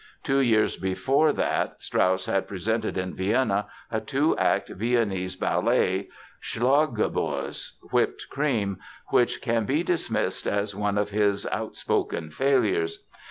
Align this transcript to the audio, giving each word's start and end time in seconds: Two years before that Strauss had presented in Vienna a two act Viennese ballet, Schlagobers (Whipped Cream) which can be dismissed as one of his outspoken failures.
Two 0.23 0.39
years 0.39 0.77
before 0.77 1.31
that 1.33 1.75
Strauss 1.77 2.25
had 2.25 2.47
presented 2.47 2.97
in 2.97 3.13
Vienna 3.13 3.67
a 3.91 4.01
two 4.01 4.35
act 4.35 4.69
Viennese 4.69 5.35
ballet, 5.35 6.09
Schlagobers 6.41 7.73
(Whipped 7.91 8.25
Cream) 8.31 8.79
which 9.09 9.43
can 9.43 9.65
be 9.65 9.83
dismissed 9.83 10.47
as 10.47 10.73
one 10.75 10.97
of 10.97 11.11
his 11.11 11.45
outspoken 11.51 12.31
failures. 12.31 13.03